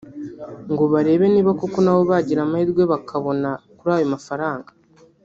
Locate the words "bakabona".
2.91-3.49